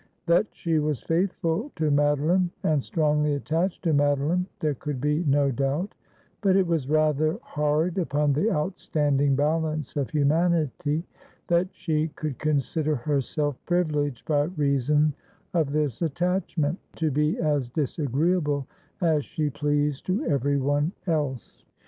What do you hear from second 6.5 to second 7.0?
it was